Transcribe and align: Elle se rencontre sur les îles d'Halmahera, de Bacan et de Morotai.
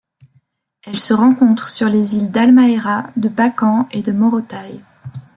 Elle 0.83 0.97
se 0.97 1.13
rencontre 1.13 1.69
sur 1.69 1.87
les 1.87 2.15
îles 2.17 2.31
d'Halmahera, 2.31 3.11
de 3.17 3.29
Bacan 3.29 3.87
et 3.91 4.01
de 4.01 4.11
Morotai. 4.11 4.79